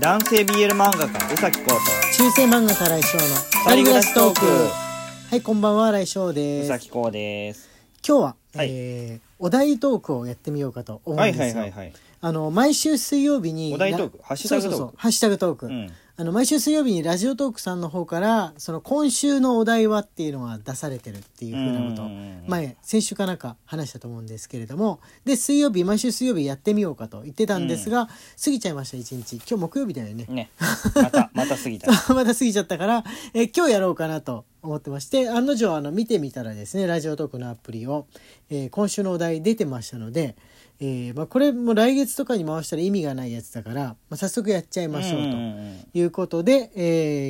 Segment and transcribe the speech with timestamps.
[0.00, 1.78] 男性 BL 漫画家宇崎浩
[2.16, 3.24] 中世漫画家来翔の
[3.66, 4.46] 二人暮らしトーク。
[4.46, 6.64] はいこんばんは来翔とです。
[6.64, 7.68] 宇崎浩です。
[8.06, 8.68] 今日は、はい。
[8.70, 11.92] えーお題トークをやってみようかと思はいうんですよ、はいはいはい
[12.22, 14.18] あの毎週水曜日にお題トーク？
[14.18, 14.76] ラハッシュタグトーク？
[14.76, 14.96] そうそうそう。
[14.96, 15.90] ハッシュタグトーク、うん
[16.20, 22.02] あの毎週水曜日にラジオトークさんの方からその今週のお題はっていうのが出されてるっていうふうなこと。
[22.46, 25.00] 前先週かなんか話したと思うんですけれども。
[25.24, 28.10] で水曜日毎週水曜日やってみようかと言ってたんですが、
[28.44, 29.36] 過ぎちゃいました一日。
[29.36, 30.26] 今日木曜日だよね。
[30.28, 30.50] ね。
[30.94, 31.90] またまた過ぎた。
[32.12, 33.02] また過ぎちゃったから、
[33.32, 38.06] えー今日やろうかなと思ってまして案の定あの見てみたらですねラジオトークのアプリを、
[38.50, 40.36] えー今週のお題出てましたので、
[40.82, 45.26] えーまあ、これも来月とかに回したら意味がないやつだから、まあ、早速やっちゃいましょうと。
[45.28, 46.80] んんんいうことで、え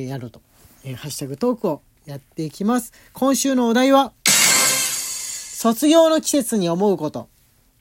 [0.05, 0.41] ーやろうと、
[0.85, 2.93] えーハッシュタグトークをやっていきます。
[3.13, 7.29] 今週のお題は、卒業の季節に思うこと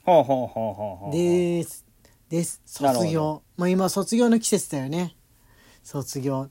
[0.05, 1.85] ほうほうほうほうほうです。
[2.29, 2.61] です。
[2.67, 3.43] 卒業。
[3.57, 5.15] まあ今、卒業の季節だよね。
[5.85, 6.49] 卒業。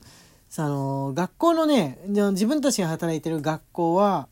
[0.49, 4.27] さあの、学校のね、で自分たちが働いてる学校は、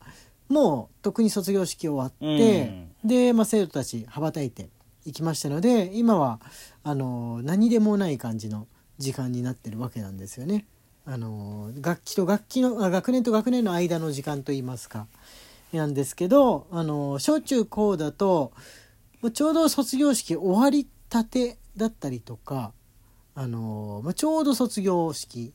[0.48, 4.70] もう、特に卒業式終わって、で、まあ生徒たち羽ばたいて
[5.04, 6.40] いきましたので、今は、
[6.82, 8.66] あの、何でもない感じの
[8.98, 10.66] 時間になってるわけなんですよね。
[11.04, 15.06] あの、楽器と楽器の、あ学年と学年の間の時間といいますか。
[15.72, 18.52] なんですけど、あの、小中高だと、
[19.20, 22.72] まあちょうど卒業式終わりたてだったりとか、
[23.34, 25.52] あのまあ、ちょうど卒業式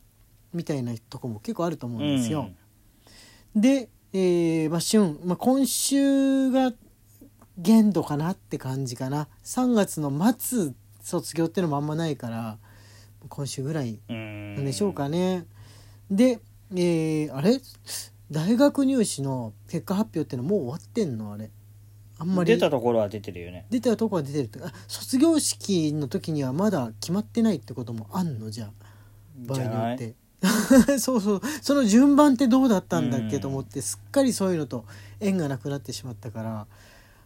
[0.54, 2.50] みたいなとこも結構あると思うんですよ。
[3.56, 6.72] で、えーまあ、旬、まあ、今週が
[7.58, 9.28] 限度かなって感じかな。
[9.44, 12.58] 3月の末卒業っていうのもあんまないから
[13.30, 14.56] 今週ぐらいうん。
[14.56, 15.46] なんでしょうかね。
[16.10, 16.40] で、
[16.72, 17.60] えーあれ？
[18.32, 21.34] 大学入試の結果発表っていうのもう終わってんの？
[21.34, 21.52] あれ。
[22.20, 23.66] あんまり出たところは出てるよね。
[23.70, 24.60] 出たとこが出てるって。
[24.64, 28.50] あ卒業式の時にはまだ決まってないってこともあんの？
[28.50, 28.72] じゃあ
[29.38, 30.16] 場合によって。
[31.00, 31.42] そうそう。
[31.62, 34.86] その順番ってどうだったんだっけと思ってすっかりそういうのと
[35.22, 36.68] 縁がなくなってしまったから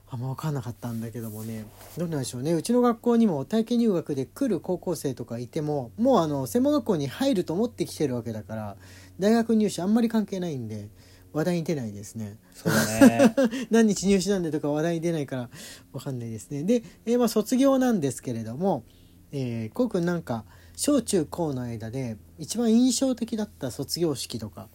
[0.10, 1.66] あんま分かんなかったんだけどもね
[1.98, 8.78] どうなんでしょうねうちの学校にも体験入学で来る高校生とかいてももうあの専門学校に入ると思ってきてるわけだから
[9.20, 10.88] 大学入試あんまり関係ないんで
[11.34, 12.38] 話題に出ないですね。
[12.56, 13.36] そうだね
[13.70, 15.50] 何日入試なんでとか話題に出ないから
[15.92, 16.64] わかんないですね。
[16.64, 18.84] で、えーまあ卒業なんですけれども、
[19.32, 20.46] えー、こうくんなんか
[20.76, 24.68] 小中高の間で一番印象的だった卒業式とか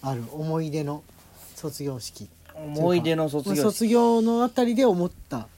[0.00, 1.04] ある思い出の
[1.54, 5.48] 卒業式思い出の卒まあ業式卒業のあたりで思った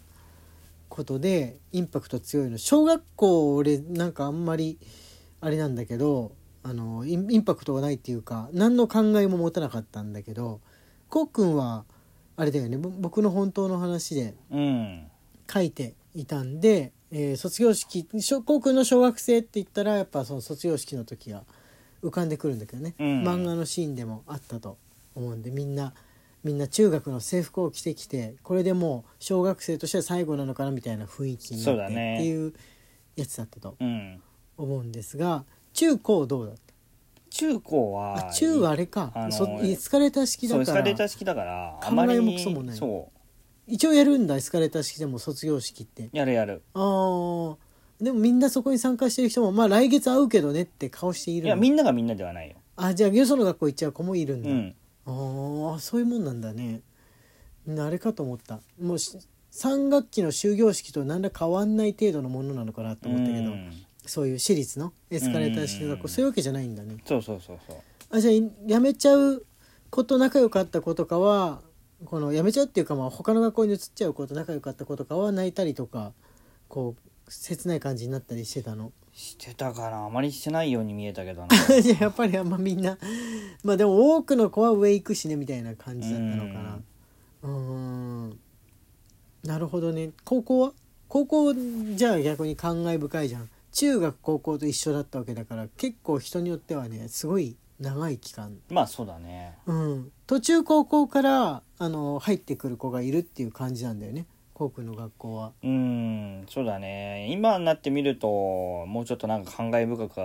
[0.89, 2.59] ことでインパクト強いの。
[2.59, 4.79] 小学校俺なんかあんまり
[5.41, 6.33] あれなんだけど
[6.63, 10.61] あのインインパクトがないっていうか何の考えも持たなかったんだけど
[11.09, 11.85] こうくんは
[12.37, 12.79] あれだよね。
[12.79, 15.07] ぼ僕の本当の話でうん。
[15.53, 21.45] 書いていたんで、えー卒業式小こうくんの小学生って言ったらやっぱその卒業式の時が
[22.03, 23.07] 浮かんでくるんだけどね、うん。
[23.25, 24.79] 漫画のシーンでもあったと
[25.15, 25.93] 思うんでみんな
[26.45, 32.53] みんな中学の制服を着てきてこれでもう小学生としては最後なのかなみたいな雰囲気になってっていう
[33.17, 34.23] やつだったとうん。
[34.57, 36.55] 思うんですが中高どうだっ
[37.31, 42.77] 中高たはあ中はあれか、あのそエスカレーター式だそうエスからカレーター式だから考えもクソもない。
[42.77, 43.11] そ
[43.67, 46.05] 一応やるんだエスカレーター式でも卒業式って。
[46.05, 46.63] うやるやる。
[46.75, 47.57] あー。
[48.01, 51.47] でもみんなそこに参加してる人もまあ来月会うけどねって顔しているの。
[51.49, 52.57] いやみんながみんなではないよ。
[52.77, 54.75] あじゃあよその学校行っちゃう子もいるんだ、うん
[55.07, 56.81] ああそういうもんなんだね。
[57.79, 58.61] あれかと思った。
[58.81, 59.19] もうし
[59.53, 63.73] 3学期の終業式と何ら変わんない程度のものなのかなと思ったけど、うん。
[64.07, 66.09] そういう私立のエスカレーター式の学校、うん。
[66.11, 66.97] そういうわけじゃないんだね。
[67.07, 67.77] そうそうそうそう。
[68.11, 69.45] あじゃあいやめちゃう
[69.91, 71.63] 子と仲良かった子とかは
[72.05, 76.13] このやめちゃうっていうかまあ他の学校に移っちゃう子と仲良かった子とかは泣いたりとか
[76.69, 78.93] こう切ない感じになったりしてたの？
[79.15, 81.49] してたかなあまりしてないように見えたけどな。
[82.01, 82.99] やっぱりあんまみんな
[83.63, 86.81] まあでも多くの子は上行くしねみたいな感じだったのかな。
[87.43, 88.39] うーん。
[89.45, 90.11] なるほどね。
[90.25, 90.73] 高校は？
[91.09, 93.49] 高校じゃあ逆に感慨深いじゃん。
[93.73, 98.57] 中学高校と一緒だったわけだから結構人によってはねすごい長い期間。
[98.69, 99.57] まあそうだね。
[99.67, 105.53] うん、途中高校からあの入ってくる子がいるっていう感じなんだよね高君の学校は。
[105.63, 107.29] うんそうだね。
[107.31, 108.29] 今になってみると
[108.87, 110.21] もうちょっとなんか感慨深く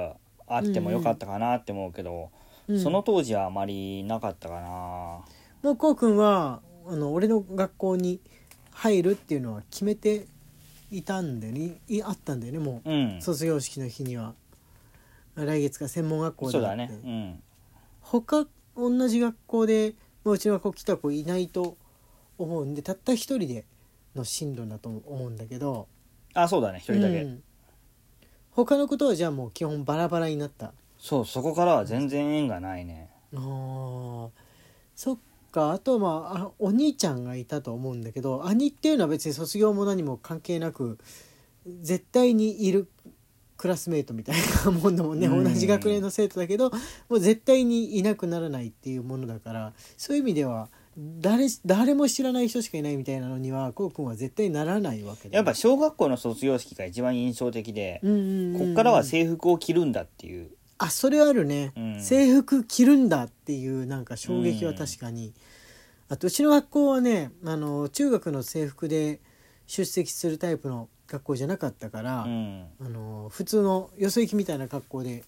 [0.47, 2.29] あってもよかったかなって思うけど、
[2.67, 5.19] うん、その当時はあまりなかったかな。
[5.63, 8.19] もうこうくんはあの俺の学校に
[8.71, 10.27] 入るっていうのは決めて
[10.91, 11.81] いたんだよね。
[11.87, 13.21] いあったんだよねもう、うん。
[13.21, 14.33] 卒業式の日には。
[15.35, 16.69] 来月から専門学校そうって。
[16.69, 16.99] だね。
[17.03, 17.43] うん。
[18.01, 18.45] 他
[18.75, 21.77] 同じ学校で、まあ、うちの学校来た子いないと
[22.37, 23.65] 思うんでたった一人で
[24.15, 25.87] の進路だと思うんだけど。
[26.33, 26.79] あそうだね。
[26.79, 27.43] 一人だけ、うん。
[28.51, 30.73] 他のことはじゃあもう基本バラバラになった。
[30.97, 33.09] そうそこからは全然縁がないね。
[33.33, 34.29] あー。
[34.95, 35.17] そっ
[35.51, 35.71] か。
[35.71, 40.99] あとはまああお兄ちゃんがいたと思うんだけど兄っていうのは別に卒業も何も関係なく
[41.81, 42.87] 絶対にいる
[43.57, 44.35] クラスメートみたい
[44.65, 45.43] なもんだもんね、うん。
[45.43, 50.69] 同じ学年の生徒だけどもう絶対にいなくならないっていうものだからそういう意味では
[51.21, 60.49] 誰誰も知らない人しかいないみたいなのにはこうくんは絶対ならないわけだやっぱ小学校の卒業式が一番印象的で、うんうんうんこっからは制服を着るんだっていう。
[60.77, 62.01] あそれあるね、うん。
[62.01, 65.33] 制服着るんだっていうなんか衝撃は確かに、
[66.09, 69.19] あとうちの学校はねあの中学の制服で
[69.67, 72.65] 出席するタイプの学校じゃなかったから、うん。
[72.81, 75.23] あの普通のよそ行きみたいな格好で、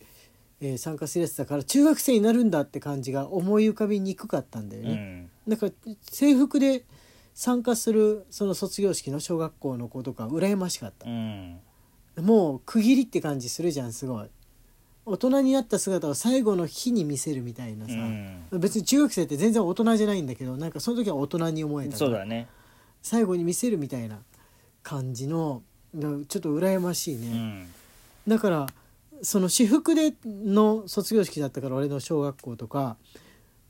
[0.62, 5.71] えー参加するやつだから中学生になるんだって感じが思い浮かびにくかったんだようね、んだから
[6.09, 6.85] 制服で
[7.33, 11.09] 参加するその卒業式の小学校の子とか羨ましかった。
[11.09, 11.59] う、ん。
[12.19, 14.29] もう区切りって感じするじゃんすごい。
[15.05, 18.59] 大人になった姿を最後の日に見せるみたいなさ、うん。
[18.59, 22.47] 別に中学生って全然大人じゃないんだけどなんかその時は大人に思えたそうだね
[23.01, 24.19] 最後に見せるみたいな
[24.83, 27.67] 感じのなちょっと羨ましいうね、ん。
[28.27, 28.67] だから
[29.23, 32.97] その私服での卒業式だったから俺の小学校とか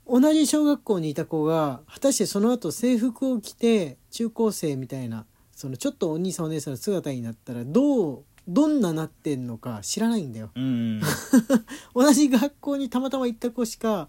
[0.06, 10.50] 同じ小学校にいた子が果たしてその後制服を着て中高生みたいなそのちょっとお兄さんお姉さんの姿になったらどうどんななってんのか知らないんだよ。
[10.56, 11.00] うん
[11.94, 14.08] 同じ学校にたまたま行った子しか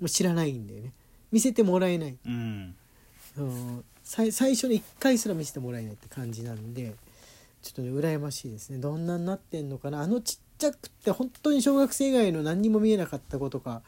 [0.00, 0.92] もう知らないんだよね。
[1.30, 2.16] 見せてもらえない。
[2.24, 2.74] うん。
[3.36, 3.42] う。
[3.42, 6.94] ん最最初の1回すら見せてもらえないって感じなんで
[7.60, 8.78] ちょっとね羨ましいですね。
[8.78, 10.00] どんなになってんのかな。
[10.00, 13.82] あのちっちゃくて本当に小学生以外の何にも見えなかった子とか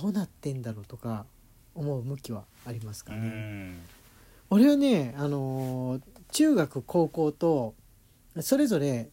[0.00, 1.24] どうなってんだろうとか
[1.74, 3.28] 思う向きはありますかうね。
[3.28, 3.78] ん。
[4.50, 6.02] 俺はね、あのー
[6.32, 7.74] 中学高校と
[8.40, 9.08] それぞれ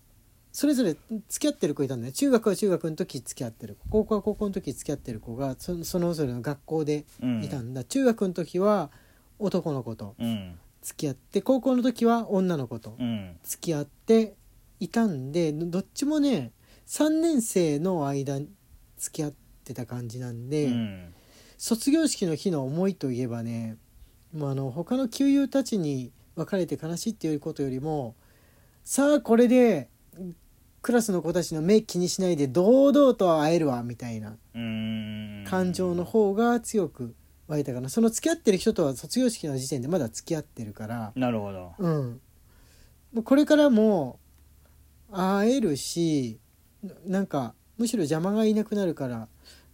[0.52, 0.96] それぞれ
[1.30, 2.14] 付き合ってる子いたんだよ。
[2.14, 3.88] 中学は中学の時付き合ってる子。
[3.90, 7.44] 高校は高校の時付き合ってる子がそそのぞれの学校でうん。
[7.44, 8.90] いたんだ、中学の時は
[9.38, 10.58] 男の子とうん。
[10.82, 13.38] 付き合って高校の時は女の子とうん。
[13.44, 14.34] 付き合って
[14.80, 16.52] いたんでどっちもね
[16.88, 18.40] 3年生の間
[18.98, 19.41] 付き合って
[19.74, 21.14] た感じなんで、うん。
[21.58, 23.78] 卒業式の日の思いといえばね
[24.34, 28.16] もうあの他の旧友たちに別れて悲しいっていうことよりも
[28.84, 29.88] さあこれで
[30.82, 35.46] クラスの子たちの目気にしないで堂々と会えるわみたいなうん。
[35.48, 37.16] 感情の方が強く
[37.48, 37.90] 湧いたかな。
[37.90, 41.12] その付き合ってる人とは卒業式の時点でまだ付き合ってるから。
[41.16, 41.74] なるほど。
[41.78, 42.22] うん。
[43.14, 44.20] もうこれからも
[45.12, 46.40] 会えるし
[46.84, 49.28] ななんかむしろ邪魔がいなくなるから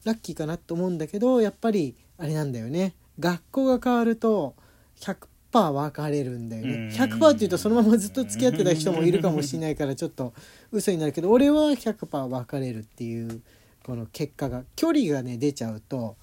[0.06, 2.95] ラッキーかなと思うんだけどやっぱりあれなんだよね。
[3.19, 4.56] 学校が変わると
[5.01, 6.74] 100%別れるんだよね。
[6.74, 6.88] うん。
[6.89, 10.33] 100%っていうとそのままずっと付き合ってた人もいるかもしれないからちょっと
[10.71, 13.42] 嘘になるけど俺は100%別れるっていう
[13.83, 16.15] この結果が距離がね出ちゃうと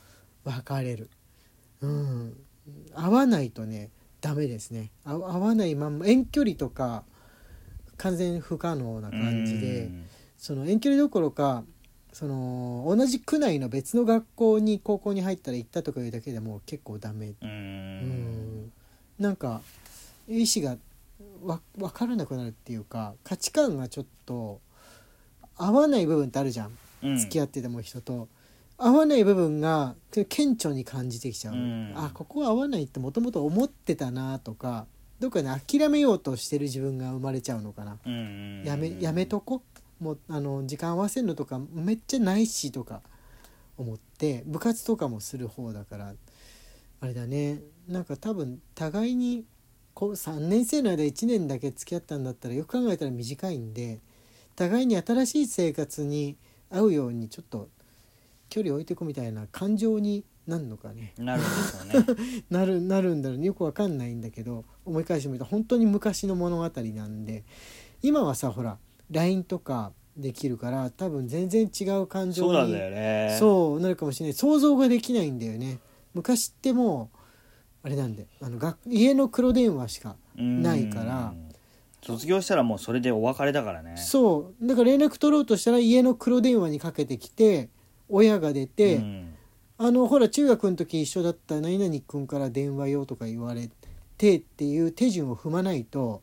[0.45, 1.11] 別れる。
[1.83, 2.37] うん。
[2.95, 3.91] 合わないとね
[4.23, 4.91] ダメですね。
[5.05, 7.05] あ合わないまんま遠距離とか
[7.99, 9.91] 完全不可能な感じで
[10.37, 11.65] その遠距離どころか
[12.15, 17.35] その同じ区内の別の学校に高校に入ったら行ったとかいうだけでも結構ダメ。
[17.43, 17.49] うん。
[17.49, 18.73] うん。
[19.19, 19.61] なんか
[20.29, 20.79] 意思が
[21.45, 24.61] わ分からなくなるっていうか価値観がちょっと
[25.57, 26.79] 合わない部分ってあるじゃん。
[27.03, 27.19] うん。
[27.19, 28.29] 付き合ってても人と。
[28.77, 31.93] 合わない部分が顕著に感じてきちゃう、うん。
[31.95, 34.87] あここは合わないってもともと思ってたなとか
[35.21, 38.65] どっかで諦めようとしてる自分が生まれちゃうのかな、うん。
[38.65, 39.63] やめやめとこ？
[40.01, 43.03] もうあの時間合わせるのとかめっちゃないしとか
[43.77, 46.15] 思って部活とかもする方だから
[47.01, 47.61] あれだね。
[47.89, 49.45] なんか多分互いに
[49.93, 54.01] こう3年生の間1年だけ付き合ったんだったらよく考えたら短いんで
[54.57, 56.37] 互いに新しい生活に
[56.71, 57.69] 合うようにちょっと
[58.49, 61.15] 距離を置いていくみたいな感情になるのかね。
[61.19, 62.07] なるんですよね。
[62.51, 63.47] なるなるんだろうね。
[63.47, 67.45] よくわかんないんだけど思い返してみると本当に昔の物語なんで
[68.03, 68.79] 今はさほら
[69.11, 73.37] LINE とかできるから多分全然違う感情にそうなんだよね。
[73.39, 74.33] そうなるかもしれない。
[74.35, 75.79] 想像ができないんだよね。
[76.15, 77.19] 昔ってもう
[77.83, 81.35] あれなんであの学家の黒電話しかうんないから。
[82.03, 83.97] 卒業したらもうそれでお別れだからね。
[83.97, 84.67] そう。
[84.67, 87.71] だから連絡取ろうとしたら家の黒電話にかけてきて
[88.09, 89.35] 親が出て、うん。
[89.77, 93.71] あのほら中学の時一緒だった何々君から電話よとか言われ
[94.17, 96.23] てっていう手順を踏まないと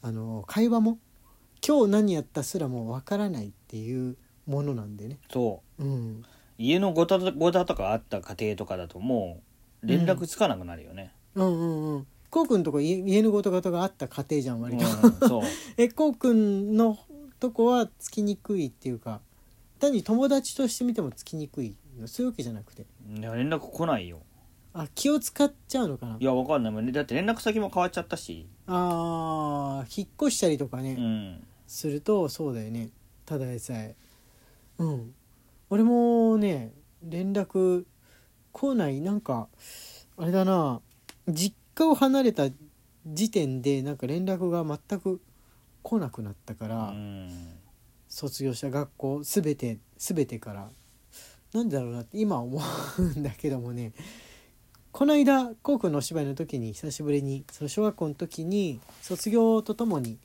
[0.00, 0.98] あの会話も
[1.66, 5.18] 今日何やったすらもうわからないっていうものなんでね。
[5.30, 5.84] そう。
[5.84, 6.24] うん、
[6.58, 9.40] 家のごたごたとかあった家庭とかだとも
[9.82, 12.06] う連絡つかなくなるよね、うんうんうん。
[12.30, 15.28] こうくんとこ家家のごとごとがあった家庭じゃんうん割と。
[15.28, 15.42] そう。
[15.76, 16.98] えこうくんの
[17.40, 19.20] とこはつきにくいっていうか
[19.78, 22.86] 単に友達として見てもつきにくいそういうわけじゃなくて。
[23.16, 24.20] いや連絡来ないよ
[24.74, 26.16] あ気を使っちゃうのかな？
[26.20, 26.72] いやわかんない。
[26.72, 28.46] もんだって連絡先も変わっちゃったし。
[28.66, 31.46] あー引っ越したりとかね、うん。
[31.66, 32.90] するとそうだよね。
[33.26, 33.96] ただでさえ。
[34.78, 35.14] うん。
[35.70, 36.72] 俺もね
[37.02, 37.84] 連絡
[38.52, 39.00] 来ない。
[39.00, 39.48] なんか
[40.16, 40.80] あれだな。
[41.28, 42.48] 実家を離れた
[43.06, 45.20] 時点でなんか連絡が全く
[45.82, 47.30] 来なくなったから、うん。
[48.08, 50.68] 卒業した学校全て全てから。
[51.54, 52.60] なんでだろうなって今思
[52.98, 53.92] うんだけどもね
[54.92, 60.18] この間こうくんのお芝居の時に久しぶりにその小学校の時に卒業とともに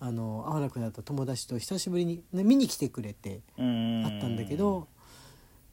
[0.00, 4.04] あの会わなくなった友達と久しぶりに、ね、見に来てくれてうん。
[4.04, 4.86] あったんだけど、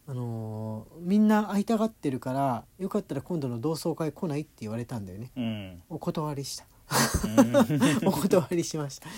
[0.08, 5.32] あのみんな会いたがってるからよかったら今度の同窓会来ないって言われたんだよね。
[5.36, 5.82] うん。
[5.90, 6.66] お断りした。
[7.26, 7.56] うん。
[8.08, 9.10] お断りしました。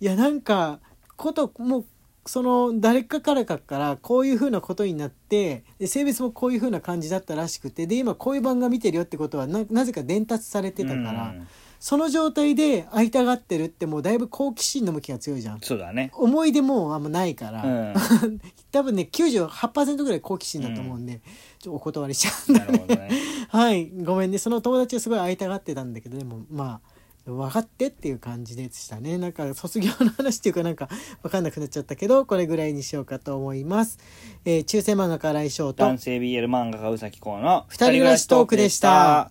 [0.00, 0.80] いやなんか
[1.16, 1.84] こともう
[2.26, 11.34] その誰かからかからこういう風なことになってで性別もこういう風な感じだったらしくてで今こういう番組見てるよってことはななぜか伝達されてたから、
[11.80, 15.60] その状態で会いたがってるってもうだいぶ好奇心の向きが強いじゃん。
[15.60, 16.10] そうだね。
[16.14, 17.94] 思い出もあんまないから、うん。
[18.70, 21.22] 多分ね98%ぐらい好奇心だと思うんで、
[21.58, 23.10] ちょっとお断りしちゃうんだなるほどね。
[23.48, 23.90] はい。
[24.02, 24.36] ごめんね。
[24.36, 26.99] その友達はすごい会いたがってたんだけどでもまあ
[27.36, 29.18] 分かってっていう感じでしたね。
[29.18, 30.88] なんか卒業の話っていうかなんか
[31.22, 33.98] 分かんなくなっちゃったけどこれぐらいにしようかと思います、
[34.44, 39.30] えー中世漫画家来翔と男性 BL 漫画家うさきこうの二人暮らしトークでした。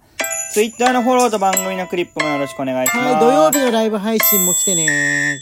[0.51, 5.39] ツイッターのフォローと番組のクリップもよろしくお願いします、はい土曜日のライブ配信も来てね